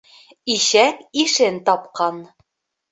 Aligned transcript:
Ишәк 0.53 0.97
ишен 1.25 1.63
тапҡан. 1.69 2.21